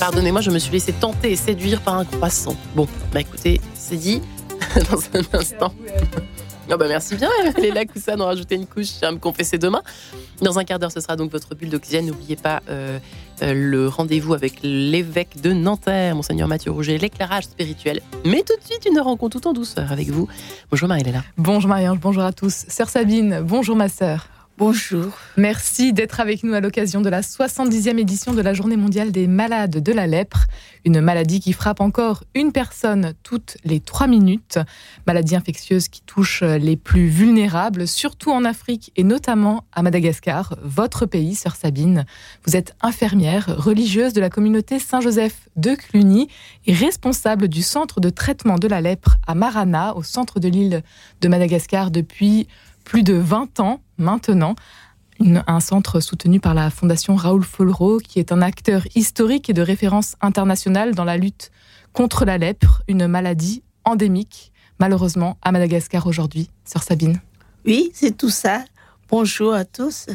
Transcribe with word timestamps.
Pardonnez-moi, 0.00 0.40
je 0.40 0.50
me 0.50 0.58
suis 0.58 0.72
laissé 0.72 0.92
tenter 0.92 1.30
et 1.30 1.36
séduire 1.36 1.80
par 1.82 1.98
un 1.98 2.04
croissant. 2.04 2.56
Bon, 2.74 2.88
bah 3.12 3.20
écoutez, 3.20 3.60
c'est 3.72 3.94
dit 3.94 4.20
dans 4.90 4.98
un 4.98 5.38
instant. 5.38 5.72
Oh 6.68 6.76
bah 6.76 6.88
merci 6.88 7.14
bien, 7.14 7.30
elle 7.56 7.64
est 7.64 7.70
là, 7.70 7.82
ça, 7.94 8.16
d'en 8.16 8.24
rajouter 8.24 8.56
une 8.56 8.66
couche, 8.66 9.00
à 9.02 9.12
me 9.12 9.18
confesser 9.18 9.56
demain. 9.56 9.82
Dans 10.40 10.58
un 10.58 10.64
quart 10.64 10.80
d'heure, 10.80 10.90
ce 10.90 10.98
sera 10.98 11.14
donc 11.14 11.30
votre 11.30 11.54
bulle 11.54 11.70
d'oxygène. 11.70 12.06
N'oubliez 12.06 12.34
pas 12.34 12.60
euh, 12.68 12.98
euh, 13.42 13.54
le 13.54 13.86
rendez-vous 13.86 14.34
avec 14.34 14.58
l'évêque 14.64 15.40
de 15.40 15.52
Nanterre, 15.52 16.16
Monseigneur 16.16 16.48
Mathieu 16.48 16.72
Rouget, 16.72 16.98
l'éclairage 16.98 17.44
spirituel. 17.44 18.00
Mais 18.24 18.42
tout 18.42 18.56
de 18.56 18.64
suite, 18.64 18.84
une 18.90 18.98
rencontre 18.98 19.38
tout 19.38 19.46
en 19.46 19.52
douceur 19.52 19.92
avec 19.92 20.10
vous. 20.10 20.26
Bonjour 20.72 20.88
Marie-Léla. 20.88 21.22
Bonjour 21.38 21.68
Marie-Ange, 21.68 22.00
bonjour 22.00 22.24
à 22.24 22.32
tous. 22.32 22.64
Sœur 22.66 22.88
Sabine, 22.88 23.42
bonjour 23.44 23.76
ma 23.76 23.88
sœur. 23.88 24.26
Bonjour. 24.64 25.18
Merci 25.36 25.92
d'être 25.92 26.20
avec 26.20 26.44
nous 26.44 26.54
à 26.54 26.60
l'occasion 26.60 27.00
de 27.00 27.08
la 27.08 27.22
70e 27.22 27.98
édition 27.98 28.32
de 28.32 28.40
la 28.40 28.54
Journée 28.54 28.76
mondiale 28.76 29.10
des 29.10 29.26
malades 29.26 29.82
de 29.82 29.92
la 29.92 30.06
lèpre, 30.06 30.46
une 30.84 31.00
maladie 31.00 31.40
qui 31.40 31.52
frappe 31.52 31.80
encore 31.80 32.22
une 32.36 32.52
personne 32.52 33.12
toutes 33.24 33.56
les 33.64 33.80
trois 33.80 34.06
minutes, 34.06 34.60
maladie 35.04 35.34
infectieuse 35.34 35.88
qui 35.88 36.00
touche 36.02 36.42
les 36.44 36.76
plus 36.76 37.08
vulnérables, 37.08 37.88
surtout 37.88 38.30
en 38.30 38.44
Afrique 38.44 38.92
et 38.94 39.02
notamment 39.02 39.64
à 39.72 39.82
Madagascar, 39.82 40.54
votre 40.62 41.06
pays, 41.06 41.34
sœur 41.34 41.56
Sabine. 41.56 42.04
Vous 42.46 42.54
êtes 42.54 42.76
infirmière, 42.82 43.52
religieuse 43.58 44.12
de 44.12 44.20
la 44.20 44.30
communauté 44.30 44.78
Saint-Joseph 44.78 45.48
de 45.56 45.74
Cluny 45.74 46.28
et 46.66 46.72
responsable 46.72 47.48
du 47.48 47.62
centre 47.62 47.98
de 47.98 48.10
traitement 48.10 48.58
de 48.58 48.68
la 48.68 48.80
lèpre 48.80 49.16
à 49.26 49.34
Marana, 49.34 49.96
au 49.96 50.04
centre 50.04 50.38
de 50.38 50.46
l'île 50.46 50.84
de 51.20 51.26
Madagascar 51.26 51.90
depuis 51.90 52.46
plus 52.84 53.02
de 53.02 53.14
20 53.14 53.60
ans 53.60 53.80
maintenant. 53.98 54.54
un 55.20 55.60
centre 55.60 56.00
soutenu 56.00 56.40
par 56.40 56.54
la 56.54 56.70
Fondation 56.70 57.14
Raoul 57.14 57.44
Folro, 57.44 57.98
qui 57.98 58.18
est 58.18 58.32
un 58.32 58.42
acteur 58.42 58.82
historique 58.94 59.48
et 59.50 59.52
de 59.52 59.62
référence 59.62 60.16
internationale 60.20 60.94
dans 60.94 61.04
la 61.04 61.16
lutte 61.16 61.50
contre 61.92 62.24
la 62.24 62.38
lèpre, 62.38 62.82
une 62.88 63.06
maladie 63.06 63.62
endémique, 63.84 64.52
malheureusement, 64.78 65.38
à 65.42 65.52
Madagascar 65.52 66.06
aujourd'hui. 66.06 66.50
Sœur 66.64 66.82
Sabine. 66.82 67.20
Oui, 67.64 67.92
c'est 67.94 68.16
tout 68.16 68.30
ça. 68.30 68.64
Bonjour 69.08 69.54
à 69.54 69.64
tous. 69.64 70.06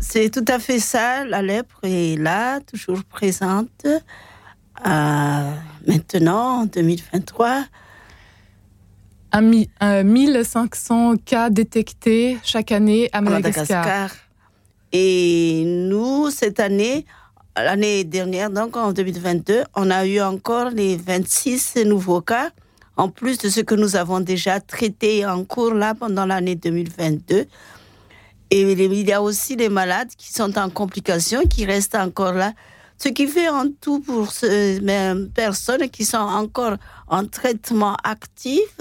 C'est 0.00 0.30
tout 0.30 0.44
à 0.46 0.58
fait 0.58 0.78
ça. 0.78 1.24
La 1.24 1.42
lèpre 1.42 1.80
est 1.82 2.16
là, 2.20 2.60
toujours 2.60 3.02
présente. 3.04 3.86
Euh, 4.86 5.52
maintenant, 5.86 6.60
en 6.60 6.66
2023, 6.66 7.64
1500 9.40 11.16
cas 11.24 11.50
détectés 11.50 12.38
chaque 12.42 12.70
année 12.72 13.08
à 13.12 13.20
Madagascar. 13.20 14.10
Et 14.92 15.64
nous, 15.66 16.30
cette 16.30 16.60
année, 16.60 17.04
l'année 17.56 18.04
dernière, 18.04 18.50
donc 18.50 18.76
en 18.76 18.92
2022, 18.92 19.64
on 19.74 19.90
a 19.90 20.06
eu 20.06 20.20
encore 20.20 20.70
les 20.70 20.96
26 20.96 21.76
nouveaux 21.84 22.20
cas, 22.20 22.50
en 22.96 23.08
plus 23.08 23.38
de 23.38 23.48
ce 23.48 23.60
que 23.60 23.74
nous 23.74 23.96
avons 23.96 24.20
déjà 24.20 24.60
traité 24.60 25.26
en 25.26 25.44
cours 25.44 25.74
là 25.74 25.94
pendant 25.94 26.26
l'année 26.26 26.54
2022. 26.54 27.46
Et 28.50 28.60
il 28.60 29.08
y 29.08 29.12
a 29.12 29.20
aussi 29.20 29.56
les 29.56 29.68
malades 29.68 30.10
qui 30.16 30.32
sont 30.32 30.56
en 30.58 30.70
complication, 30.70 31.42
qui 31.42 31.64
restent 31.64 31.96
encore 31.96 32.34
là. 32.34 32.52
Ce 33.04 33.10
qui 33.10 33.26
fait 33.26 33.50
en 33.50 33.66
tout 33.68 34.00
pour 34.00 34.32
ces 34.32 34.80
personnes 35.34 35.90
qui 35.90 36.06
sont 36.06 36.16
encore 36.16 36.78
en 37.06 37.26
traitement 37.26 37.98
actif, 38.02 38.78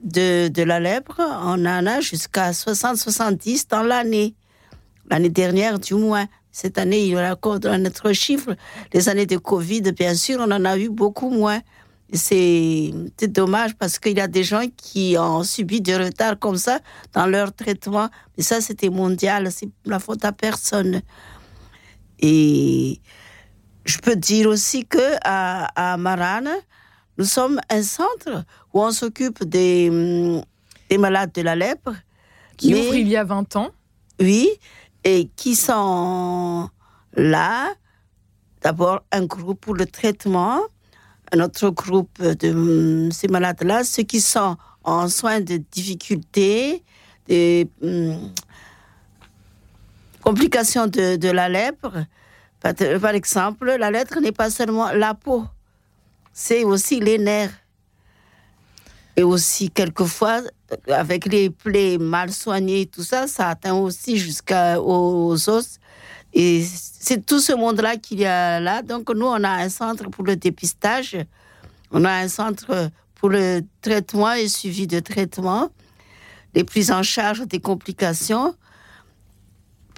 de, 0.00 0.62
la 0.64 0.80
lèpre, 0.80 1.20
on 1.20 1.64
en 1.64 1.86
a 1.86 2.00
jusqu'à 2.00 2.50
60-70 2.50 3.68
dans 3.70 3.84
l'année. 3.84 4.34
L'année 5.08 5.28
dernière, 5.28 5.78
du 5.78 5.94
moins. 5.94 6.26
Cette 6.50 6.76
année, 6.76 7.04
il 7.04 7.10
y 7.10 7.14
aura 7.14 7.34
encore 7.34 7.60
notre 7.60 8.12
chiffre. 8.12 8.56
Les 8.92 9.08
années 9.08 9.26
de 9.26 9.36
Covid, 9.36 9.82
bien 9.92 10.16
sûr, 10.16 10.40
on 10.40 10.50
en 10.50 10.64
a 10.64 10.76
eu 10.76 10.88
beaucoup 10.88 11.30
moins. 11.30 11.60
C'est 12.12 12.92
dommage 13.28 13.76
parce 13.76 14.00
qu'il 14.00 14.18
y 14.18 14.20
a 14.20 14.26
des 14.26 14.42
gens 14.42 14.64
qui 14.76 15.14
ont 15.16 15.44
subi 15.44 15.80
du 15.80 15.94
retard 15.94 16.36
comme 16.36 16.56
ça 16.56 16.80
dans 17.12 17.26
leur 17.26 17.54
traitement. 17.54 18.08
Mais 18.36 18.42
ça, 18.42 18.60
c'était 18.60 18.90
mondial. 18.90 19.52
C'est 19.52 19.68
la 19.84 20.00
faute 20.00 20.24
à 20.24 20.32
personne. 20.32 21.00
Et 22.18 23.00
je 23.84 23.98
peux 23.98 24.16
dire 24.16 24.48
aussi 24.48 24.84
que 24.86 25.16
à, 25.24 25.92
à 25.92 25.96
Marane, 25.96 26.50
nous 27.18 27.24
sommes 27.24 27.60
un 27.68 27.82
centre 27.82 28.44
où 28.72 28.80
on 28.80 28.90
s'occupe 28.90 29.44
des, 29.44 29.88
hum, 29.90 30.42
des, 30.88 30.98
malades 30.98 31.32
de 31.32 31.42
la 31.42 31.56
lèpre. 31.56 31.92
Qui 32.56 32.74
ouvre 32.74 32.94
il 32.94 33.08
y 33.08 33.16
a 33.16 33.24
20 33.24 33.56
ans. 33.56 33.70
Oui, 34.20 34.48
et 35.04 35.28
qui 35.36 35.56
sont 35.56 36.68
là. 37.14 37.74
D'abord, 38.62 39.00
un 39.10 39.24
groupe 39.24 39.60
pour 39.60 39.74
le 39.74 39.86
traitement, 39.86 40.60
un 41.32 41.40
autre 41.40 41.70
groupe 41.70 42.22
de 42.22 42.50
hum, 42.50 43.12
ces 43.12 43.28
malades-là, 43.28 43.84
ceux 43.84 44.04
qui 44.04 44.20
sont 44.20 44.56
en 44.84 45.08
soins 45.08 45.40
de 45.40 45.56
difficultés, 45.56 46.82
des 47.26 47.68
hum, 47.82 48.30
complications 50.22 50.86
de, 50.86 51.16
de, 51.16 51.28
la 51.28 51.48
lèpre. 51.48 52.04
Par 52.62 53.14
exemple, 53.14 53.76
la 53.78 53.90
lèpre 53.90 54.20
n'est 54.20 54.32
pas 54.32 54.50
seulement 54.50 54.92
la 54.92 55.14
peau 55.14 55.44
c'est 56.32 56.64
aussi 56.64 57.00
les 57.00 57.18
nerfs. 57.18 57.52
Et 59.16 59.22
aussi, 59.22 59.70
quelquefois, 59.70 60.40
avec 60.88 61.26
les 61.26 61.50
plaies 61.50 61.98
mal 61.98 62.32
soignées, 62.32 62.86
tout 62.86 63.02
ça, 63.02 63.26
ça 63.26 63.50
atteint 63.50 63.74
aussi 63.74 64.16
jusqu'aux 64.16 65.34
os. 65.50 65.78
Et 66.32 66.64
c'est 66.64 67.26
tout 67.26 67.38
ce 67.38 67.52
monde-là 67.52 67.96
qu'il 67.96 68.20
y 68.20 68.24
a 68.24 68.58
là. 68.58 68.80
Donc, 68.80 69.10
nous, 69.14 69.26
on 69.26 69.44
a 69.44 69.50
un 69.50 69.68
centre 69.68 70.08
pour 70.08 70.24
le 70.24 70.36
dépistage. 70.36 71.18
On 71.90 72.06
a 72.06 72.10
un 72.10 72.28
centre 72.28 72.90
pour 73.16 73.28
le 73.28 73.60
traitement 73.82 74.32
et 74.32 74.48
suivi 74.48 74.86
de 74.86 74.98
traitement, 74.98 75.68
les 76.54 76.64
prises 76.64 76.90
en 76.90 77.02
charge 77.02 77.46
des 77.46 77.60
complications, 77.60 78.56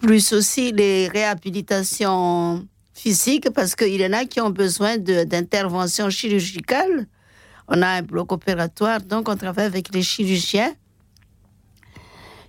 plus 0.04 0.34
aussi 0.34 0.70
les 0.72 1.09
réhabilitations 1.09 2.66
physique 2.92 3.50
parce 3.50 3.75
qu'il 3.75 4.00
y 4.00 4.06
en 4.06 4.12
a 4.12 4.26
qui 4.26 4.41
ont 4.41 4.50
besoin 4.50 4.98
d'intervention 4.98 6.10
chirurgicale. 6.10 7.06
On 7.69 7.81
a 7.81 7.88
un 7.88 8.03
bloc 8.03 8.31
opératoire, 8.31 9.00
donc 9.00 9.28
on 9.31 9.37
travaille 9.37 9.64
avec 9.64 9.94
les 9.94 10.03
chirurgiens. 10.03 10.75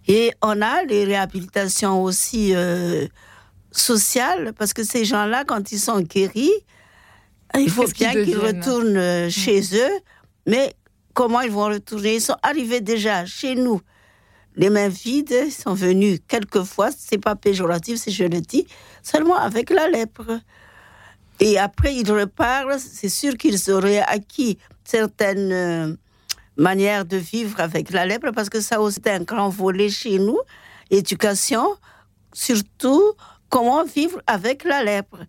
Et 0.07 0.33
on 0.41 0.61
a 0.61 0.83
les 0.83 1.05
réhabilitations 1.05 2.03
aussi 2.03 2.53
euh, 2.53 3.07
sociales, 3.71 4.53
parce 4.57 4.73
que 4.73 4.83
ces 4.83 5.05
gens-là, 5.05 5.45
quand 5.45 5.71
ils 5.71 5.79
sont 5.79 6.01
guéris, 6.01 6.51
il 7.57 7.69
faut 7.69 7.87
bien 7.87 8.11
qu'ils 8.11 8.37
retournent 8.37 8.97
euh, 8.97 9.29
chez 9.29 9.61
eux. 9.73 9.99
Mais 10.45 10.73
comment 11.13 11.41
ils 11.41 11.51
vont 11.51 11.67
retourner? 11.67 12.15
Ils 12.15 12.21
sont 12.21 12.37
arrivés 12.43 12.81
déjà 12.81 13.25
chez 13.25 13.55
nous 13.55 13.79
les 14.57 14.69
mains 14.69 14.87
vides, 14.87 15.51
sont 15.51 15.73
venus 15.73 16.19
quelquefois, 16.27 16.89
c'est 16.97 17.17
pas 17.17 17.35
péjoratif 17.35 17.99
si 17.99 18.11
je 18.11 18.23
le 18.23 18.41
dis, 18.41 18.65
seulement 19.03 19.35
avec 19.35 19.69
la 19.69 19.87
lèpre. 19.89 20.39
Et 21.39 21.57
après, 21.57 21.95
ils 21.95 22.09
repartent, 22.09 22.79
c'est 22.79 23.09
sûr 23.09 23.35
qu'ils 23.35 23.69
auraient 23.69 24.01
acquis 24.01 24.57
certaines 24.83 25.51
euh, 25.51 25.95
manières 26.55 27.05
de 27.05 27.17
vivre 27.17 27.59
avec 27.59 27.91
la 27.91 28.05
lèpre, 28.05 28.31
parce 28.33 28.49
que 28.49 28.61
ça 28.61 28.79
aussi 28.79 29.01
un 29.05 29.19
grand 29.19 29.49
volet 29.49 29.89
chez 29.89 30.19
nous, 30.19 30.39
éducation, 30.89 31.75
surtout 32.33 33.03
comment 33.49 33.83
vivre 33.83 34.21
avec 34.27 34.63
la 34.63 34.83
lèpre. 34.83 35.19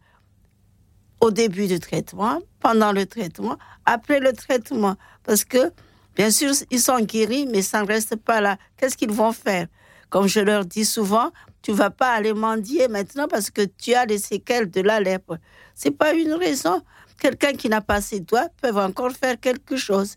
Au 1.21 1.31
début 1.31 1.67
du 1.67 1.81
traitement, 1.81 2.41
pendant 2.61 2.93
le 2.93 3.07
traitement, 3.07 3.57
après 3.87 4.21
le 4.21 4.33
traitement, 4.33 4.97
parce 5.25 5.45
que 5.45 5.73
Bien 6.17 6.31
sûr, 6.31 6.53
ils 6.71 6.81
sont 6.81 6.99
guéris, 7.01 7.47
mais 7.47 7.61
ça 7.61 7.83
ne 7.83 7.87
reste 7.87 8.17
pas 8.17 8.41
là. 8.41 8.57
Qu'est-ce 8.77 8.97
qu'ils 8.97 9.13
vont 9.13 9.33
faire? 9.33 9.67
Comme 10.09 10.27
je 10.27 10.41
leur 10.41 10.65
dis 10.65 10.87
souvent, 10.87 11.31
tu 11.61 11.73
vas 11.73 11.91
pas 11.91 12.13
aller 12.13 12.33
mendier 12.33 12.89
maintenant 12.89 13.29
parce 13.29 13.51
que 13.51 13.63
tu 13.63 13.93
as 13.93 14.07
les 14.07 14.19
séquelles 14.19 14.71
de 14.71 14.81
la 14.81 14.99
lèpre. 14.99 15.37
C'est 15.75 15.91
pas 15.91 16.15
une 16.15 16.33
raison. 16.33 16.81
Quelqu'un 17.21 17.53
qui 17.53 17.69
n'a 17.69 17.83
pas 17.83 18.01
ses 18.01 18.21
doigts 18.21 18.49
peut 18.63 18.75
encore 18.77 19.13
faire 19.13 19.39
quelque 19.39 19.77
chose. 19.77 20.17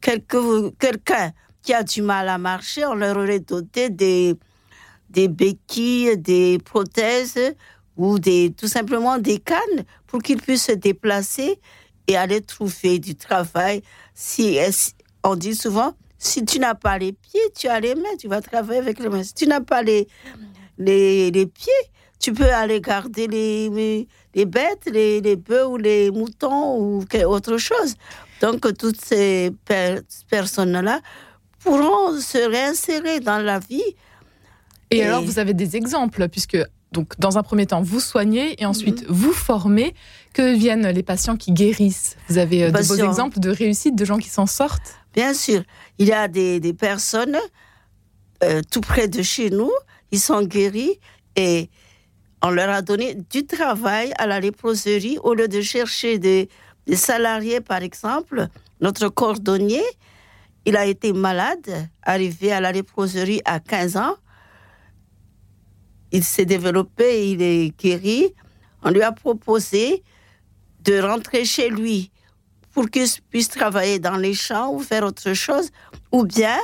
Quelqu'un 0.00 1.32
qui 1.62 1.74
a 1.74 1.82
du 1.84 2.02
mal 2.02 2.28
à 2.28 2.38
marcher, 2.38 2.84
on 2.86 2.94
leur 2.94 3.16
aurait 3.16 3.40
doté 3.40 3.90
des, 3.90 4.34
des 5.10 5.28
béquilles, 5.28 6.16
des 6.16 6.58
prothèses 6.64 7.54
ou 7.96 8.18
des, 8.18 8.52
tout 8.56 8.68
simplement 8.68 9.18
des 9.18 9.38
cannes 9.38 9.84
pour 10.06 10.22
qu'ils 10.22 10.40
puissent 10.40 10.66
se 10.66 10.72
déplacer 10.72 11.60
et 12.08 12.16
aller 12.16 12.40
trouver 12.40 12.98
du 12.98 13.14
travail 13.14 13.82
si, 14.14 14.58
on 15.24 15.36
dit 15.36 15.54
souvent, 15.54 15.94
si 16.18 16.44
tu 16.44 16.58
n'as 16.58 16.74
pas 16.74 16.98
les 16.98 17.12
pieds, 17.12 17.40
tu 17.56 17.68
as 17.68 17.80
les 17.80 17.94
mains, 17.94 18.16
tu 18.18 18.28
vas 18.28 18.40
travailler 18.40 18.80
avec 18.80 18.98
les 18.98 19.08
mains. 19.08 19.22
Si 19.22 19.34
tu 19.34 19.46
n'as 19.46 19.60
pas 19.60 19.82
les, 19.82 20.06
les, 20.78 21.46
pieds, 21.46 21.72
tu 22.18 22.32
peux 22.32 22.52
aller 22.52 22.80
garder 22.80 23.26
les, 23.26 24.06
les 24.34 24.44
bêtes, 24.44 24.88
les, 24.92 25.20
les 25.20 25.36
bœufs 25.36 25.66
ou 25.66 25.76
les 25.76 26.10
moutons 26.10 26.76
ou 26.78 27.04
autre 27.26 27.56
chose. 27.56 27.94
Donc, 28.40 28.76
toutes 28.76 29.00
ces 29.00 29.52
personnes-là 30.28 31.00
pourront 31.60 32.18
se 32.18 32.38
réinsérer 32.38 33.20
dans 33.20 33.38
la 33.38 33.58
vie 33.58 33.82
Et, 34.90 35.02
alors, 35.02 35.22
vous 35.22 35.38
avez 35.38 35.54
des 35.54 35.76
exemples, 35.76 36.28
puisque 36.28 36.58
donc 36.92 37.18
dans 37.20 37.38
un 37.38 37.42
premier 37.42 37.66
temps, 37.66 37.82
vous 37.82 38.00
soignez 38.00 38.60
et 38.60 38.66
ensuite 38.66 39.08
mhm. 39.08 39.14
vous 39.14 39.32
formez. 39.32 39.94
Que 40.32 40.54
viennent 40.54 40.88
les 40.88 41.02
patients 41.02 41.36
qui 41.36 41.50
guérissent? 41.50 42.16
Vous 42.28 42.38
avez 42.38 42.64
euh, 42.64 42.70
de 42.70 42.86
beaux 42.86 42.94
exemples 42.94 43.40
de 43.40 43.50
réussite, 43.50 43.96
de 43.96 44.04
gens 44.04 44.18
qui 44.18 44.28
s'en 44.28 44.46
sortent? 44.46 44.99
Bien 45.12 45.34
sûr. 45.34 45.62
Il 45.98 46.08
y 46.08 46.12
a 46.12 46.28
des, 46.28 46.72
personnes 46.72 47.38
euh, 48.42 48.62
tout 48.70 48.80
près 48.80 49.08
de 49.08 49.22
chez 49.22 49.50
nous, 49.50 49.70
ils 50.10 50.20
sont 50.20 50.42
guéris 50.42 50.98
et 51.36 51.70
on 52.42 52.50
leur 52.50 52.70
a 52.70 52.82
donné 52.82 53.14
du 53.14 53.46
travail 53.46 54.12
à 54.18 54.26
la 54.26 54.40
léproserie 54.40 55.18
au 55.22 55.34
lieu 55.34 55.48
de 55.48 55.60
chercher 55.60 56.18
des, 56.18 56.48
des 56.86 56.96
salariés, 56.96 57.60
par 57.60 57.82
exemple. 57.82 58.46
Notre 58.80 59.08
cordonnier, 59.08 59.82
il 60.64 60.76
a 60.76 60.86
été 60.86 61.12
malade, 61.12 61.88
arrivé 62.02 62.50
à 62.52 62.60
la 62.60 62.72
léproserie 62.72 63.42
à 63.44 63.60
15 63.60 63.96
ans 63.96 64.16
il 66.12 66.24
s'est 66.24 66.44
développé, 66.44 67.30
il 67.30 67.42
est 67.42 67.76
guéri. 67.78 68.34
On 68.82 68.90
lui 68.90 69.02
a 69.02 69.12
proposé 69.12 70.02
de 70.82 70.98
rentrer 71.00 71.44
chez 71.44 71.68
lui 71.68 72.10
pour 72.72 72.88
qu'il 72.90 73.06
puisse 73.30 73.48
travailler 73.48 73.98
dans 73.98 74.16
les 74.16 74.34
champs 74.34 74.72
ou 74.72 74.80
faire 74.80 75.04
autre 75.04 75.32
chose. 75.32 75.70
Ou 76.12 76.24
bien, 76.24 76.58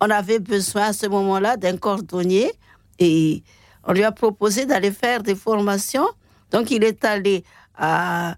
on 0.00 0.10
avait 0.10 0.38
besoin 0.38 0.84
à 0.84 0.92
ce 0.92 1.06
moment-là 1.06 1.56
d'un 1.56 1.76
cordonnier 1.76 2.52
et 2.98 3.42
on 3.84 3.92
lui 3.92 4.04
a 4.04 4.12
proposé 4.12 4.66
d'aller 4.66 4.92
faire 4.92 5.22
des 5.22 5.34
formations. 5.34 6.08
Donc, 6.50 6.70
il 6.70 6.84
est 6.84 7.04
allé 7.04 7.44
à 7.76 8.36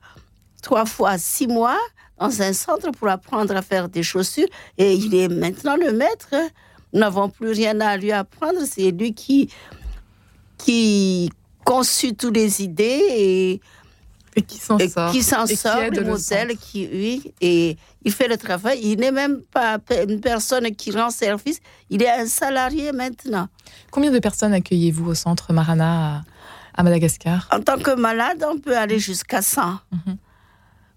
trois 0.63 0.87
fois 0.87 1.19
six 1.19 1.47
mois 1.47 1.79
dans 2.19 2.43
un 2.43 2.53
centre 2.53 2.91
pour 2.91 3.09
apprendre 3.09 3.57
à 3.57 3.63
faire 3.63 3.89
des 3.89 4.03
chaussures 4.03 4.49
et 4.77 4.95
il 4.95 5.15
est 5.15 5.29
maintenant 5.29 5.77
le 5.77 5.93
maître. 5.93 6.35
Nous 6.93 7.01
n'avons 7.01 7.29
plus 7.29 7.51
rien 7.51 7.81
à 7.81 7.97
lui 7.97 8.13
apprendre. 8.13 8.61
C'est 8.65 8.91
lui 8.91 9.15
qui 9.15 9.51
qui 10.59 11.31
conçut 11.65 12.15
toutes 12.15 12.37
les 12.37 12.63
idées 12.63 13.03
et, 13.09 13.61
et 14.37 14.43
qui 14.43 14.59
s'en 14.59 14.79
sort, 14.79 15.13
qui 15.13 15.23
s'en 15.23 15.47
sort, 15.47 15.81
le 15.91 16.05
modèle 16.05 16.57
qui 16.57 16.89
oui 16.93 17.33
et 17.41 17.77
il 18.05 18.13
fait 18.13 18.29
le 18.29 18.37
travail. 18.37 18.81
Il 18.83 19.01
n'est 19.01 19.13
même 19.13 19.41
pas 19.43 19.79
une 20.09 20.21
personne 20.21 20.71
qui 20.75 20.91
rend 20.93 21.11
service. 21.11 21.61
Il 21.91 22.03
est 22.03 22.11
un 22.11 22.27
salarié 22.27 22.93
maintenant. 22.93 23.49
Combien 23.91 24.11
de 24.11 24.19
personnes 24.19 24.55
accueillez-vous 24.55 25.11
au 25.11 25.15
centre 25.15 25.53
Marana 25.53 26.23
à, 26.75 26.83
Madagascar? 26.83 27.49
En 27.53 27.61
tant 27.61 27.79
que 27.79 27.95
malade, 27.95 28.45
on 28.49 28.59
peut 28.59 28.77
aller 28.77 28.99
jusqu'à 28.99 29.43
100. 29.43 29.81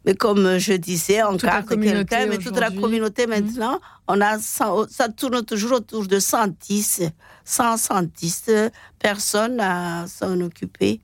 Mais 0.06 0.16
comme 0.16 0.58
je 0.58 0.74
disais, 0.74 1.24
en 1.24 1.38
cas 1.38 1.62
de 1.62 1.76
quelqu'un, 1.76 2.26
mais 2.28 2.38
toute 2.38 2.60
la 2.60 2.72
communauté 2.72 3.26
mhm. 3.26 3.30
maintenant, 3.30 3.80
on 4.08 4.20
a 4.20 4.38
ça 4.40 5.10
tourne 5.16 5.44
toujours 5.44 5.74
autour 5.74 6.08
de 6.08 6.20
110, 6.20 7.04
100, 7.46 7.78
110 7.78 8.52
personnes 9.00 9.60
à 9.60 10.06
s'en 10.08 10.40
occuper. 10.42 11.02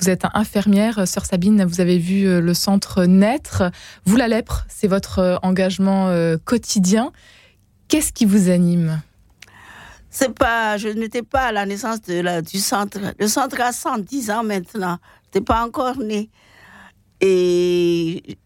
Vous 0.00 0.08
êtes 0.08 0.24
infirmière, 0.32 1.06
sœur 1.06 1.26
Sabine, 1.26 1.62
vous 1.64 1.82
avez 1.82 1.98
vu 1.98 2.26
euh, 2.26 2.40
le 2.40 2.54
centre 2.54 3.04
naître. 3.04 3.70
Vous, 4.06 4.16
la 4.16 4.28
lèpre, 4.28 4.64
c'est 4.66 4.86
votre 4.86 5.18
euh, 5.18 5.36
engagement 5.42 6.08
euh, 6.08 6.38
quotidien. 6.42 7.12
Qu'est-ce 7.88 8.10
qui 8.10 8.24
vous 8.24 8.48
anime? 8.48 9.02
C'est 10.08 10.32
pas, 10.32 10.78
je 10.78 10.88
n'étais 10.88 11.22
pas 11.22 11.42
à 11.42 11.52
la 11.52 11.66
naissance 11.66 12.00
du 12.00 12.58
centre. 12.58 12.98
Le 13.18 13.28
centre 13.28 13.60
a 13.60 13.72
110 13.72 14.30
ans 14.30 14.42
maintenant. 14.42 14.96
Je 15.24 15.38
n'étais 15.38 15.44
pas 15.44 15.62
encore 15.62 15.98
née. 15.98 16.30
Et 17.20 18.38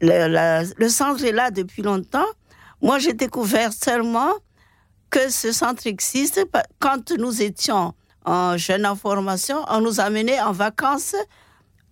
le, 0.00 0.88
centre 0.88 1.24
est 1.24 1.32
là 1.32 1.50
depuis 1.50 1.82
longtemps. 1.82 2.26
Moi, 2.80 3.00
j'ai 3.00 3.12
découvert 3.12 3.72
seulement 3.72 4.30
que 5.10 5.30
ce 5.30 5.50
centre 5.50 5.88
existe 5.88 6.46
quand 6.78 7.10
nous 7.18 7.42
étions 7.42 7.92
en 8.26 8.56
jeune 8.58 8.84
en 8.84 8.96
formation. 8.96 9.64
On 9.68 9.80
nous 9.80 10.00
amenait 10.00 10.40
en 10.40 10.52
vacances 10.52 11.14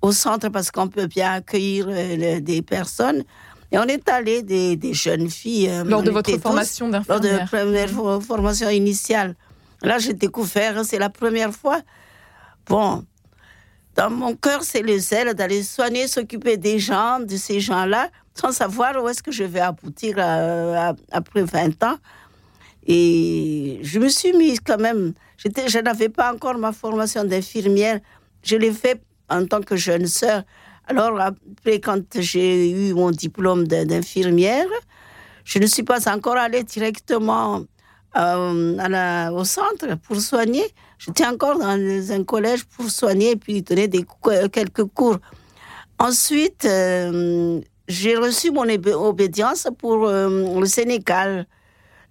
au 0.03 0.13
centre 0.13 0.51
parce 0.51 0.71
qu'on 0.71 0.89
peut 0.89 1.07
bien 1.07 1.33
accueillir 1.33 1.87
euh, 1.89 2.41
des 2.41 2.61
personnes. 2.61 3.25
Et 3.73 3.79
on 3.79 3.85
est 3.85 4.09
allé 4.09 4.43
des, 4.43 4.93
jeunes 4.93 5.31
filles. 5.31 5.69
Euh, 5.71 5.85
lors 5.85 6.03
de 6.03 6.11
votre 6.11 6.37
formation 6.39 6.89
d'infirmière. 6.89 7.23
Lors 7.23 7.33
de 7.33 7.39
la 7.39 7.47
première 7.47 8.23
formation 8.23 8.69
initiale. 8.69 9.35
Là, 9.83 9.99
j'ai 9.99 10.13
découvert, 10.13 10.85
c'est 10.85 10.99
la 10.99 11.11
première 11.11 11.53
fois. 11.53 11.81
Bon, 12.67 13.05
dans 13.97 14.11
mon 14.11 14.35
cœur, 14.35 14.63
c'est 14.63 14.83
le 14.83 14.99
zèle 14.99 15.35
d'aller 15.35 15.63
soigner, 15.63 16.09
s'occuper 16.09 16.57
des 16.57 16.79
gens, 16.79 17.21
de 17.21 17.37
ces 17.37 17.61
gens-là, 17.61 18.09
sans 18.35 18.53
savoir 18.53 19.03
où 19.03 19.09
est-ce 19.09 19.23
que 19.23 19.33
je 19.33 19.45
vais 19.45 19.61
aboutir 19.61 20.17
euh, 20.19 20.93
après 21.13 21.43
20 21.43 21.83
ans. 21.85 21.97
Et 22.87 23.81
je 23.83 23.99
me 23.99 24.09
suis 24.09 24.33
mise 24.33 24.59
quand 24.65 24.79
même, 24.79 25.15
je 25.39 25.79
n'avais 25.79 26.09
pas 26.09 26.33
encore 26.33 26.59
ma 26.59 26.73
formation 26.73 27.25
d'infirmière, 27.25 28.01
je 28.43 28.57
l'ai 28.57 28.73
fait 28.73 29.01
en 29.31 29.47
tant 29.47 29.61
que 29.63 29.77
jeune 29.77 30.07
sœur. 30.07 30.43
Alors 30.87 31.19
après, 31.19 31.81
quand 31.81 32.21
j'ai 32.21 32.71
eu 32.71 32.93
mon 32.93 33.11
diplôme 33.11 33.67
d'infirmière, 33.67 34.67
je 35.45 35.59
ne 35.59 35.67
suis 35.67 35.83
pas 35.83 36.09
encore 36.13 36.37
allée 36.37 36.63
directement 36.63 37.65
euh, 38.17 39.31
au 39.31 39.45
centre 39.45 39.97
pour 40.07 40.21
soigner. 40.21 40.65
J'étais 40.99 41.27
encore 41.27 41.59
dans 41.59 42.13
un 42.13 42.25
collège 42.25 42.65
pour 42.65 42.91
soigner 42.91 43.33
et 43.33 43.37
puis 43.37 43.63
donner 43.63 43.89
des, 43.89 44.05
quelques 44.53 44.85
cours. 44.85 45.19
Ensuite, 45.99 46.65
euh, 46.65 47.61
j'ai 47.89 48.17
reçu 48.17 48.51
mon 48.51 48.67
obédience 48.95 49.69
pour 49.79 50.07
euh, 50.07 50.61
le 50.61 50.67
Sénégal. 50.67 51.47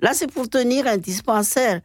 Là, 0.03 0.13
c'est 0.13 0.27
pour 0.27 0.49
tenir 0.49 0.85
un 0.85 0.97
dispensaire. 0.97 1.79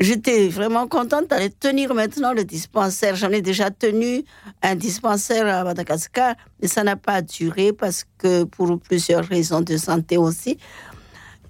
J'étais 0.00 0.48
vraiment 0.48 0.88
contente 0.88 1.28
d'aller 1.28 1.50
tenir 1.50 1.92
maintenant 1.92 2.32
le 2.32 2.42
dispensaire. 2.42 3.16
J'en 3.16 3.28
ai 3.28 3.42
déjà 3.42 3.70
tenu 3.70 4.24
un 4.62 4.74
dispensaire 4.74 5.46
à 5.46 5.62
Madagascar, 5.62 6.34
mais 6.62 6.66
ça 6.66 6.82
n'a 6.82 6.96
pas 6.96 7.20
duré 7.20 7.74
parce 7.74 8.06
que 8.16 8.44
pour 8.44 8.80
plusieurs 8.80 9.26
raisons 9.26 9.60
de 9.60 9.76
santé 9.76 10.16
aussi. 10.16 10.56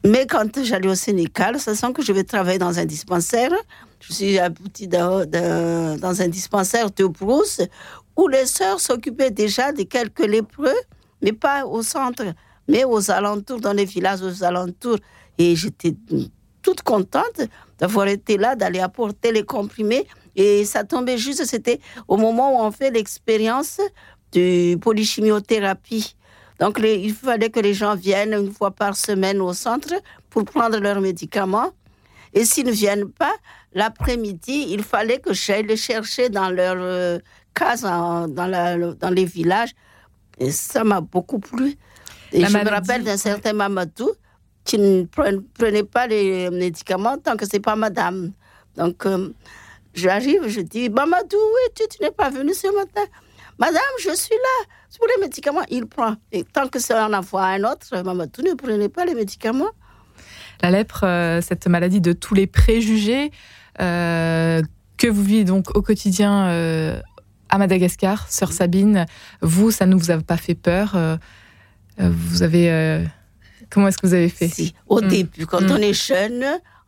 Mais 0.04 0.26
quand 0.26 0.62
j'allais 0.64 0.88
au 0.88 0.96
Sénégal, 0.96 1.60
ça 1.60 1.76
sent 1.76 1.92
que 1.92 2.02
je 2.02 2.12
vais 2.12 2.24
travailler 2.24 2.58
dans 2.58 2.80
un 2.80 2.84
dispensaire. 2.84 3.52
Je 4.00 4.12
suis 4.12 4.38
aboutie 4.40 4.88
dans, 4.88 5.22
un 5.22 6.28
dispensaire 6.28 6.90
de 6.90 7.04
Brousse 7.04 7.60
où 8.16 8.26
les 8.26 8.46
sœurs 8.46 8.80
s'occupaient 8.80 9.30
déjà 9.30 9.70
de 9.70 9.84
quelques 9.84 10.26
lépreux, 10.26 10.74
mais 11.22 11.32
pas 11.32 11.66
au 11.66 11.82
centre, 11.82 12.24
mais 12.68 12.84
aux 12.84 13.10
alentours, 13.10 13.60
dans 13.60 13.72
les 13.72 13.84
villages 13.84 14.22
aux 14.22 14.44
alentours. 14.44 14.98
Et 15.38 15.56
j'étais 15.56 15.94
toute 16.62 16.82
contente 16.82 17.42
d'avoir 17.78 18.06
été 18.08 18.36
là, 18.36 18.56
d'aller 18.56 18.80
apporter 18.80 19.32
les 19.32 19.44
comprimés. 19.44 20.06
Et 20.36 20.64
ça 20.64 20.84
tombait 20.84 21.18
juste, 21.18 21.44
c'était 21.44 21.80
au 22.08 22.16
moment 22.16 22.56
où 22.56 22.64
on 22.64 22.70
fait 22.70 22.90
l'expérience 22.90 23.80
de 24.32 24.76
polychimiothérapie. 24.76 26.16
Donc, 26.60 26.80
il 26.82 27.12
fallait 27.12 27.50
que 27.50 27.60
les 27.60 27.74
gens 27.74 27.94
viennent 27.94 28.32
une 28.32 28.52
fois 28.52 28.70
par 28.70 28.96
semaine 28.96 29.40
au 29.40 29.52
centre 29.52 29.94
pour 30.30 30.44
prendre 30.44 30.78
leurs 30.78 31.00
médicaments. 31.00 31.70
Et 32.32 32.44
s'ils 32.44 32.66
ne 32.66 32.72
viennent 32.72 33.10
pas, 33.10 33.32
l'après-midi, 33.74 34.66
il 34.70 34.82
fallait 34.82 35.18
que 35.18 35.32
j'aille 35.32 35.66
les 35.66 35.76
chercher 35.76 36.28
dans 36.28 36.50
leur 36.50 36.76
euh, 36.78 37.18
case, 37.54 37.82
dans, 37.82 38.26
dans 38.28 39.10
les 39.10 39.24
villages. 39.24 39.70
Et 40.38 40.50
ça 40.50 40.82
m'a 40.82 41.00
beaucoup 41.00 41.38
plu. 41.38 41.76
Et 42.34 42.44
je 42.44 42.58
me 42.58 42.68
rappelle 42.68 43.04
d'un 43.04 43.16
certain 43.16 43.52
Mamadou 43.52 44.10
qui 44.64 44.78
ne 44.78 45.04
prenait 45.04 45.84
pas 45.84 46.06
les 46.06 46.50
médicaments 46.50 47.16
tant 47.16 47.36
que 47.36 47.46
c'est 47.46 47.60
pas 47.60 47.76
madame. 47.76 48.32
Donc, 48.76 49.06
euh, 49.06 49.32
j'arrive, 49.94 50.48
je 50.48 50.60
dis, 50.60 50.88
Mamadou, 50.88 51.36
oui, 51.36 51.72
tu, 51.76 51.84
tu 51.88 52.02
n'es 52.02 52.10
pas 52.10 52.30
venu 52.30 52.52
ce 52.52 52.74
matin 52.74 53.04
Madame, 53.58 53.82
je 54.00 54.12
suis 54.16 54.34
là. 54.34 54.66
Pour 54.98 55.06
les 55.06 55.22
médicaments, 55.22 55.62
il 55.70 55.86
prend. 55.86 56.16
Et 56.32 56.42
tant 56.44 56.66
que 56.66 56.80
ça 56.80 57.06
en 57.06 57.12
envoie 57.12 57.44
un 57.44 57.62
autre, 57.62 58.02
maman, 58.02 58.26
tu 58.26 58.42
ne 58.42 58.54
prenez 58.54 58.88
pas 58.88 59.04
les 59.04 59.14
médicaments. 59.14 59.70
La 60.60 60.72
lèpre, 60.72 61.04
euh, 61.04 61.40
cette 61.40 61.68
maladie 61.68 62.00
de 62.00 62.12
tous 62.12 62.34
les 62.34 62.48
préjugés 62.48 63.30
euh, 63.80 64.60
que 64.96 65.06
vous 65.06 65.22
vivez 65.22 65.44
donc 65.44 65.76
au 65.76 65.82
quotidien 65.82 67.00
à 67.48 67.58
Madagascar, 67.58 68.28
sœur 68.28 68.52
Sabine, 68.52 69.06
vous, 69.40 69.70
ça 69.70 69.86
ne 69.86 69.94
vous 69.94 70.10
a 70.10 70.18
pas 70.18 70.36
fait 70.36 70.54
peur 70.54 70.96
Vous 71.98 72.42
avez. 72.42 73.04
comment 73.70 73.88
est-ce 73.88 73.98
que 73.98 74.06
vous 74.06 74.14
avez 74.14 74.28
fait 74.28 74.48
si, 74.48 74.74
Au 74.86 75.00
hmm. 75.00 75.08
début, 75.08 75.46
quand 75.46 75.62
hmm. 75.62 75.72
on 75.72 75.76
est 75.76 75.92
jeune, 75.92 76.44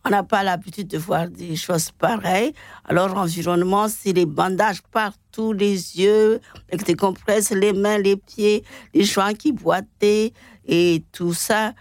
on 0.07 0.11
n'a 0.11 0.23
pas 0.23 0.45
l'habitude 0.45 0.87
de 0.87 0.99
voir 0.99 1.29
des 1.29 1.57
choses 1.57 1.91
pareilles. 1.91 2.53
Alors, 2.85 3.09
l'environnement, 3.09 3.89
c'est 3.89 4.13
les 4.13 4.27
bandages 4.27 4.81
partout, 4.93 5.53
les 5.53 5.99
yeux, 5.99 6.41
avec 6.69 6.87
des 6.87 6.95
compresses, 6.95 7.51
les 7.51 7.73
mains, 7.73 7.99
les 7.99 8.17
pieds, 8.17 8.63
les 8.95 9.03
joints 9.03 9.35
qui 9.35 9.51
boitaient 9.51 10.33
et 10.65 11.03
tout 11.11 11.35
ça. 11.35 11.73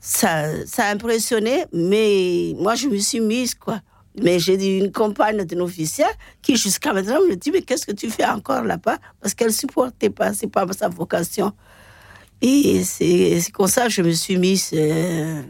Ça, 0.00 0.64
ça 0.66 0.86
a 0.86 0.92
impressionné, 0.92 1.64
mais 1.72 2.54
moi, 2.56 2.76
je 2.76 2.86
me 2.86 2.96
suis 2.98 3.20
mise, 3.20 3.54
quoi. 3.56 3.80
Mais 4.22 4.38
j'ai 4.38 4.78
une 4.78 4.92
compagne 4.92 5.44
de 5.44 5.60
officier 5.60 6.04
qui, 6.40 6.56
jusqu'à 6.56 6.92
maintenant, 6.92 7.18
me 7.28 7.34
dit 7.34 7.50
Mais 7.50 7.62
qu'est-ce 7.62 7.86
que 7.86 7.92
tu 7.92 8.10
fais 8.10 8.26
encore 8.26 8.62
là-bas? 8.62 8.98
Parce 9.20 9.34
qu'elle 9.34 9.48
ne 9.48 9.52
supportait 9.52 10.10
pas, 10.10 10.34
c'est 10.34 10.48
pas 10.48 10.66
sa 10.72 10.88
vocation. 10.88 11.52
Et 12.42 12.82
c'est 12.82 13.40
comme 13.52 13.68
ça 13.68 13.84
que 13.84 13.90
je 13.90 14.02
me 14.02 14.10
suis 14.10 14.36
mise. 14.36 14.70
Euh, 14.74 15.42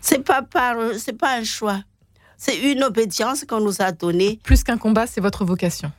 c'est 0.00 0.24
pas 0.24 0.42
par, 0.42 0.76
c'est 0.98 1.16
pas 1.16 1.36
un 1.36 1.44
choix. 1.44 1.80
C'est 2.36 2.58
une 2.70 2.82
obédience 2.82 3.44
qu'on 3.44 3.60
nous 3.60 3.80
a 3.80 3.92
donnée. 3.92 4.38
Plus 4.42 4.62
qu'un 4.62 4.76
combat, 4.76 5.06
c'est 5.06 5.20
votre 5.20 5.44
vocation. 5.44 5.90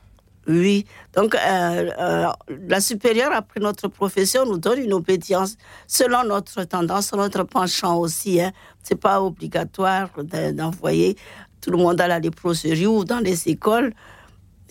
Oui. 0.46 0.86
Donc, 1.14 1.34
euh, 1.34 1.90
euh, 1.98 2.26
la 2.68 2.80
supérieure, 2.80 3.32
après 3.32 3.60
notre 3.60 3.88
profession, 3.88 4.46
nous 4.46 4.58
donne 4.58 4.78
une 4.78 4.94
obédience 4.94 5.56
selon 5.86 6.24
notre 6.24 6.64
tendance, 6.64 7.12
notre 7.12 7.44
penchant 7.44 7.96
aussi. 7.98 8.40
Hein. 8.40 8.52
C'est 8.82 8.98
pas 8.98 9.20
obligatoire 9.20 10.08
d'envoyer 10.54 11.16
tout 11.60 11.70
le 11.70 11.76
monde 11.76 12.00
à 12.00 12.08
la 12.08 12.18
léproserie 12.18 12.86
ou 12.86 13.04
dans 13.04 13.18
les 13.18 13.48
écoles, 13.48 13.92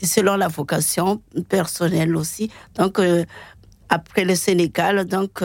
selon 0.02 0.36
la 0.36 0.48
vocation 0.48 1.22
personnelle 1.50 2.16
aussi. 2.16 2.50
Donc, 2.76 2.98
euh, 2.98 3.26
après 3.90 4.26
le 4.26 4.36
Sénégal, 4.36 5.06
donc 5.06 5.44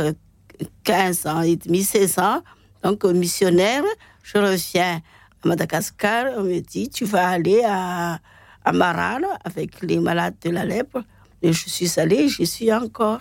15 0.84 1.26
ans 1.26 1.42
et 1.42 1.56
demi, 1.56 1.82
16 1.82 2.18
ans, 2.18 2.42
donc 2.82 3.04
missionnaire, 3.04 3.82
je 4.22 4.38
reviens 4.38 5.00
à 5.44 5.48
Madagascar, 5.48 6.26
on 6.36 6.44
me 6.44 6.60
dit, 6.60 6.88
tu 6.88 7.04
vas 7.04 7.28
aller 7.28 7.62
à, 7.66 8.18
à 8.64 8.72
Marane 8.72 9.26
avec 9.44 9.82
les 9.82 9.98
malades 9.98 10.36
de 10.42 10.50
la 10.50 10.64
lèpre. 10.64 11.02
Et 11.42 11.52
je 11.52 11.68
suis 11.68 11.98
allée, 11.98 12.28
j'y 12.28 12.46
suis 12.46 12.72
encore. 12.72 13.20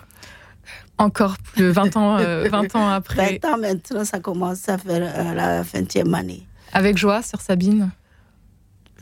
Encore 0.98 1.36
plus 1.38 1.70
20 1.70 1.96
ans, 1.96 2.16
20 2.16 2.22
euh, 2.22 2.50
ans 2.74 2.88
après. 2.88 3.38
20 3.42 3.52
ans 3.52 3.58
maintenant, 3.58 4.04
ça 4.04 4.20
commence 4.20 4.68
à 4.68 4.78
faire 4.78 5.00
euh, 5.00 5.34
la 5.34 5.62
20e 5.62 6.14
année. 6.14 6.46
Avec 6.72 6.96
joie, 6.96 7.22
sœur 7.22 7.40
Sabine? 7.40 7.90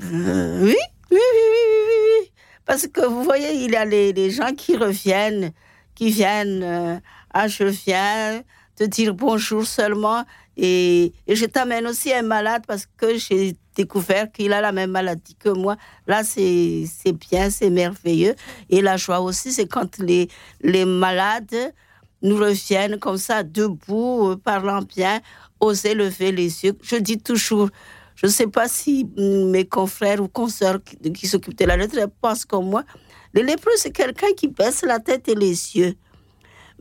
Euh, 0.02 0.60
oui, 0.62 0.76
oui, 1.10 1.18
oui, 1.18 1.18
oui, 1.18 1.94
oui, 2.22 2.32
Parce 2.64 2.86
que 2.86 3.04
vous 3.06 3.22
voyez, 3.22 3.52
il 3.64 3.72
y 3.72 3.76
a 3.76 3.84
les, 3.84 4.30
gens 4.30 4.52
qui 4.56 4.76
reviennent, 4.76 5.52
qui 6.00 6.08
viennent, 6.08 7.02
ah, 7.34 7.46
je 7.46 7.64
viens 7.64 8.42
te 8.74 8.84
dire 8.84 9.12
bonjour 9.12 9.66
seulement. 9.66 10.24
Et, 10.56 11.12
je 11.28 11.44
t'amène 11.44 11.86
aussi 11.86 12.10
un 12.10 12.22
malade 12.22 12.62
parce 12.66 12.86
que 12.96 13.18
j'ai 13.18 13.54
découvert 13.76 14.32
qu'il 14.32 14.54
a 14.54 14.62
la 14.62 14.72
même 14.72 14.92
maladie 14.92 15.34
que 15.34 15.50
moi. 15.50 15.76
Là, 16.06 16.24
c'est 16.24 16.86
bien, 17.30 17.50
c'est 17.50 17.68
merveilleux. 17.68 18.34
Et 18.70 18.80
la 18.80 18.96
joie 18.96 19.20
aussi, 19.20 19.52
c'est 19.52 19.66
quand 19.66 19.98
les, 19.98 20.28
les 20.62 20.86
malades 20.86 21.74
nous 22.22 22.36
reviennent 22.36 22.98
comme 22.98 23.18
ça, 23.18 23.42
debout, 23.42 24.36
parlant 24.42 24.80
bien, 24.80 25.20
oser 25.60 25.92
lever 25.92 26.32
les 26.32 26.64
yeux. 26.64 26.78
Je 26.82 26.96
dis 26.96 27.18
toujours, 27.18 27.68
je 28.14 28.24
ne 28.24 28.30
sais 28.30 28.46
pas 28.46 28.68
si 28.68 29.06
mes 29.18 29.66
confrères 29.66 30.22
ou 30.22 30.28
consoeurs 30.28 30.78
qui, 30.82 31.26
s'occupent 31.26 31.58
de 31.58 31.66
la 31.66 31.76
lettre 31.76 31.98
pensent 32.22 32.46
comme 32.46 32.70
moi. 32.70 32.84
Le 33.32 33.42
lépreux, 33.42 33.72
c'est 33.76 33.92
quelqu'un 33.92 34.32
qui 34.36 34.48
baisse 34.48 34.82
la 34.82 34.98
tête 34.98 35.28
et 35.28 35.34
les 35.34 35.76
yeux. 35.76 35.94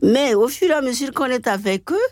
Mais 0.02 0.34
au 0.34 0.48
fur 0.48 0.68
et 0.70 0.74
à 0.74 0.80
mesure 0.80 1.12
qu'on 1.12 1.26
est 1.26 1.46
avec 1.46 1.90
eux, 1.92 2.08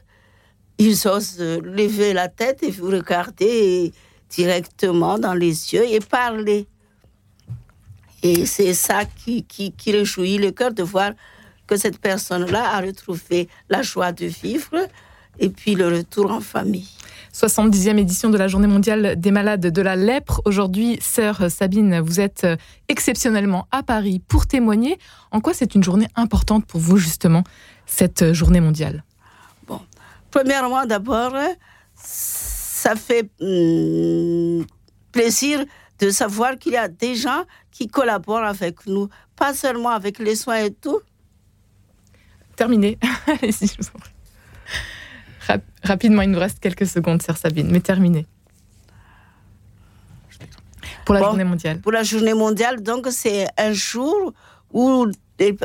ils 0.78 1.08
osent 1.08 1.40
lever 1.40 2.12
la 2.12 2.28
tête 2.28 2.62
et 2.62 2.70
vous 2.70 2.88
regarder 2.90 3.92
directement 4.30 5.18
dans 5.18 5.34
les 5.34 5.74
yeux 5.74 5.84
et 5.84 5.98
parler. 6.00 6.66
Et 8.22 8.46
c'est 8.46 8.74
ça 8.74 9.04
qui, 9.04 9.44
qui, 9.44 9.72
qui 9.72 9.92
réjouit 9.92 10.38
le 10.38 10.50
cœur 10.50 10.72
de 10.72 10.82
voir 10.82 11.12
que 11.66 11.76
cette 11.76 11.98
personne-là 11.98 12.76
a 12.76 12.80
retrouvé 12.80 13.48
la 13.68 13.82
joie 13.82 14.12
de 14.12 14.26
vivre 14.26 14.88
et 15.38 15.48
puis 15.50 15.74
le 15.74 15.88
retour 15.88 16.30
en 16.30 16.40
famille. 16.40 16.88
70e 17.38 17.98
édition 17.98 18.30
de 18.30 18.36
la 18.36 18.48
Journée 18.48 18.66
mondiale 18.66 19.14
des 19.16 19.30
malades 19.30 19.68
de 19.68 19.82
la 19.82 19.94
lèpre. 19.94 20.42
Aujourd'hui, 20.44 20.98
sœur 21.00 21.48
Sabine, 21.48 22.00
vous 22.00 22.18
êtes 22.18 22.44
exceptionnellement 22.88 23.68
à 23.70 23.84
Paris 23.84 24.20
pour 24.26 24.48
témoigner. 24.48 24.98
En 25.30 25.40
quoi 25.40 25.54
c'est 25.54 25.76
une 25.76 25.84
journée 25.84 26.08
importante 26.16 26.66
pour 26.66 26.80
vous, 26.80 26.96
justement, 26.96 27.44
cette 27.86 28.32
journée 28.32 28.60
mondiale? 28.60 29.04
Bon, 29.68 29.80
premièrement, 30.32 30.84
d'abord, 30.84 31.32
ça 31.94 32.96
fait 32.96 33.30
hum, 33.40 34.66
plaisir 35.12 35.64
de 36.00 36.10
savoir 36.10 36.58
qu'il 36.58 36.72
y 36.72 36.76
a 36.76 36.88
des 36.88 37.14
gens 37.14 37.44
qui 37.70 37.86
collaborent 37.86 38.42
avec 38.42 38.84
nous, 38.86 39.08
pas 39.36 39.54
seulement 39.54 39.90
avec 39.90 40.18
les 40.18 40.34
soins 40.34 40.64
et 40.64 40.72
tout. 40.72 40.98
Terminé. 42.56 42.98
Allez-y, 43.28 43.68
je 43.68 43.76
vous 43.78 43.88
en 43.94 44.00
prie 44.00 44.17
rapidement, 45.82 46.22
il 46.22 46.30
nous 46.30 46.38
reste 46.38 46.60
quelques 46.60 46.86
secondes, 46.86 47.22
sœur 47.22 47.36
Sabine, 47.36 47.70
mais 47.70 47.80
terminé. 47.80 48.26
Pour 51.04 51.14
la 51.14 51.22
journée 51.22 51.44
mondiale. 51.44 51.80
Pour 51.80 51.92
la 51.92 52.02
journée 52.02 52.34
mondiale, 52.34 52.82
donc 52.82 53.06
c'est 53.10 53.46
un 53.56 53.72
jour 53.72 54.34
où 54.72 55.06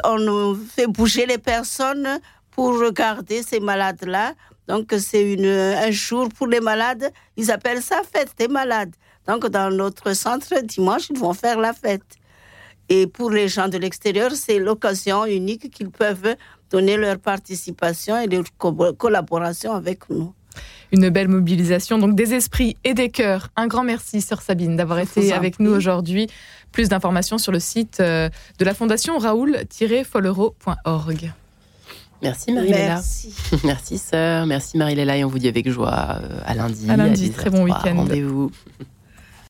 on 0.04 0.56
fait 0.56 0.88
bouger 0.88 1.26
les 1.26 1.38
personnes 1.38 2.20
pour 2.52 2.80
regarder 2.80 3.44
ces 3.44 3.60
malades-là. 3.60 4.34
Donc 4.68 4.94
c'est 4.98 5.36
un 5.78 5.92
jour 5.92 6.30
pour 6.30 6.48
les 6.48 6.62
malades. 6.62 7.12
Ils 7.36 7.52
appellent 7.52 7.82
ça 7.82 8.02
fête 8.10 8.34
des 8.38 8.48
malades. 8.48 8.96
Donc 9.28 9.48
dans 9.48 9.70
notre 9.70 10.14
centre, 10.14 10.62
dimanche, 10.64 11.10
ils 11.10 11.20
vont 11.20 11.34
faire 11.34 11.60
la 11.60 11.74
fête. 11.74 12.06
Et 12.96 13.08
pour 13.08 13.32
les 13.32 13.48
gens 13.48 13.70
de 13.70 13.80
l'extérieur, 13.80 14.30
c'est 14.34 14.60
l'occasion 14.60 15.26
unique 15.26 15.72
qu'ils 15.72 15.90
peuvent 15.90 16.36
donner 16.70 16.96
leur 16.96 17.18
participation 17.18 18.20
et 18.20 18.28
leur 18.28 18.44
collaboration 18.98 19.74
avec 19.74 20.08
nous. 20.12 20.32
Une 20.92 21.10
belle 21.10 21.28
mobilisation 21.28 21.98
donc 21.98 22.16
des 22.16 22.36
esprits 22.36 22.78
et 22.84 22.94
des 22.94 23.10
cœurs. 23.10 23.50
Un 23.56 23.66
grand 23.66 23.84
merci, 23.84 24.22
sœur 24.22 24.44
Sabine, 24.44 24.78
d'avoir 24.78 25.00
été 25.00 25.34
avec 25.34 25.60
nous 25.60 25.72
aujourd'hui. 25.72 26.28
Plus 26.72 26.88
d'informations 26.88 27.40
sur 27.40 27.52
le 27.52 27.60
site 27.60 27.98
euh, 28.00 28.30
de 28.60 28.66
la 28.66 28.76
fondation 28.76 29.18
raoul-follero.org. 29.18 31.34
Merci 32.22 32.54
Marie-Léla. 32.54 32.90
Merci. 32.90 33.34
merci 33.64 33.98
sœur, 33.98 34.46
merci 34.46 34.78
Marie-Léla 34.78 35.18
et 35.18 35.24
on 35.24 35.30
vous 35.30 35.40
dit 35.40 35.48
avec 35.48 35.68
joie 35.68 36.20
euh, 36.22 36.42
à 36.46 36.54
lundi. 36.54 36.88
À 36.92 36.96
lundi, 36.96 37.32
très 37.32 37.50
bon 37.50 37.64
week-end. 37.64 37.96
Rendez-vous. 37.96 38.52